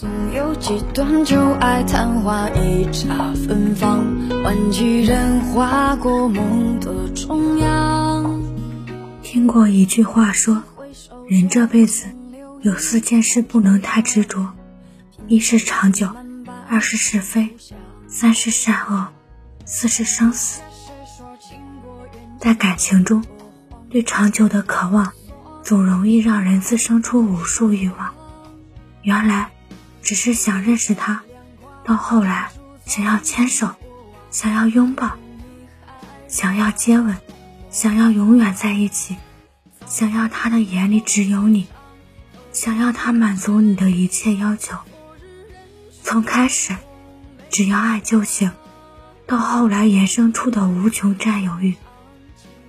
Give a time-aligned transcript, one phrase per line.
[0.00, 4.06] 总有几段旧爱昙花一刹芬芳，
[4.44, 8.40] 换几人划过梦的中央。
[9.24, 10.62] 听过一句话说，
[11.26, 12.06] 人这辈子
[12.62, 14.52] 有四件事不能太执着：
[15.26, 16.08] 一是长久，
[16.68, 17.48] 二是是非，
[18.06, 19.08] 三是善恶，
[19.64, 20.60] 四是生死。
[22.38, 23.24] 在感情中，
[23.90, 25.10] 对长久的渴望，
[25.64, 28.14] 总容易让人滋生出无数欲望。
[29.02, 29.50] 原来。
[30.02, 31.22] 只是想认识他，
[31.84, 32.50] 到后来
[32.86, 33.74] 想要牵手，
[34.30, 35.12] 想要拥抱，
[36.28, 37.16] 想要接吻，
[37.70, 39.16] 想要永远在一起，
[39.86, 41.66] 想要他的眼里只有你，
[42.52, 44.78] 想要他满足你的一切要求。
[46.02, 46.74] 从开始
[47.50, 48.50] 只要爱就行，
[49.26, 51.76] 到后来衍生出的无穷占有欲，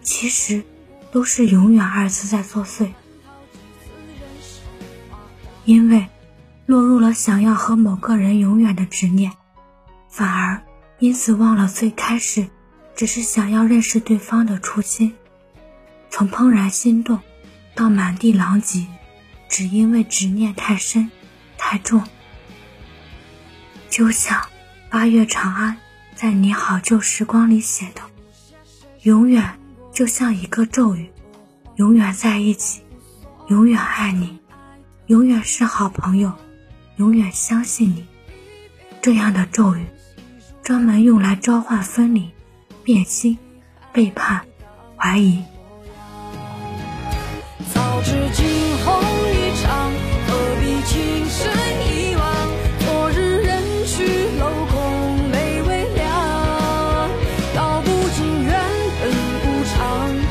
[0.02, 0.64] 其实
[1.12, 2.90] 都是“永远”二字在作祟，
[5.64, 6.06] 因为。
[6.70, 9.32] 落入了想要和某个人永远的执念，
[10.08, 10.62] 反而
[11.00, 12.48] 因此忘了最开始
[12.96, 15.16] 只是想要认识对方的初心。
[16.12, 17.20] 从怦然心动
[17.74, 18.86] 到满地狼藉，
[19.50, 21.10] 只因为执念太深
[21.58, 22.04] 太重。
[23.90, 24.40] 就像
[24.92, 25.76] 八月长安
[26.14, 28.02] 在《你好旧时光》里写的
[29.02, 29.58] ：“永远
[29.92, 31.12] 就像一个咒语，
[31.78, 32.84] 永远在一起，
[33.48, 34.38] 永远爱你，
[35.08, 36.32] 永远是好朋友。”
[37.00, 38.06] 永远相信你，
[39.02, 39.86] 这样的咒语，
[40.62, 42.30] 专门用来召唤分离、
[42.84, 43.38] 变心、
[43.94, 44.42] 背叛、
[44.98, 45.42] 怀疑。
[47.74, 48.46] 早知惊
[48.84, 49.90] 鸿一场，
[50.28, 51.50] 何必情深
[51.88, 52.28] 一往？
[52.80, 54.04] 昨日人去
[54.38, 57.10] 楼空，泪微凉。
[57.56, 58.52] 道不尽缘
[59.00, 59.10] 分
[59.46, 59.80] 无常，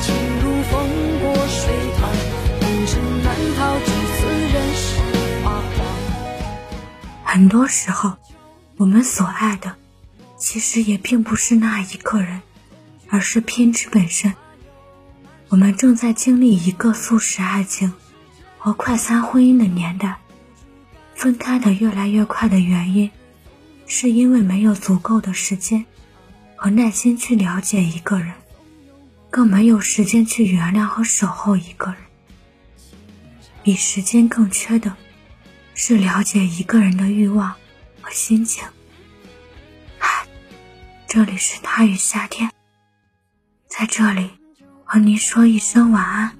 [0.01, 0.85] 情如风
[1.19, 2.07] 过水淌，
[2.61, 5.08] 红尘难逃几次人世。
[7.31, 8.17] 很多时候，
[8.77, 9.75] 我们所爱的，
[10.35, 12.41] 其实也并不是那一个人，
[13.07, 14.33] 而是偏执本身。
[15.49, 17.93] 我们正在经历一个速食爱情
[18.57, 20.17] 和快餐婚姻的年代，
[21.13, 23.11] 分开的越来越快的原因，
[23.85, 25.85] 是因为没有足够的时间
[26.55, 28.33] 和耐心去了解一个人，
[29.29, 31.97] 更没有时间去原谅和守候一个人。
[33.61, 34.91] 比时间更缺的。
[35.81, 37.53] 是了解一个人的欲望
[38.01, 38.65] 和心情。
[39.97, 40.27] 嗨，
[41.07, 42.51] 这里是他与夏天，
[43.65, 44.29] 在这里
[44.83, 46.33] 和您说一声晚安，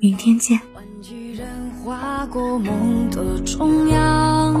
[0.00, 0.62] 明天见。
[1.34, 1.46] 人
[1.84, 4.58] 划过梦的中央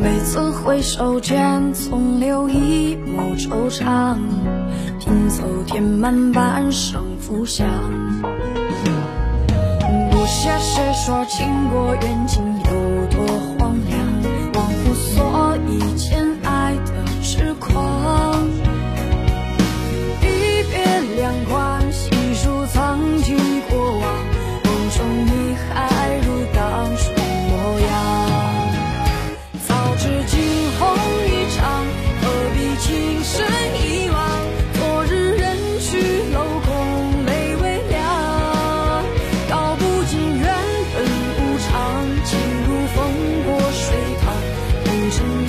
[0.00, 4.16] 每次回首间，总留一抹惆怅，
[5.00, 7.66] 拼凑填满半生浮想。
[10.28, 13.26] 下谁说情过缘尽有多
[13.58, 14.27] 荒凉？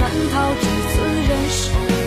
[0.10, 1.99] 难逃几次人世。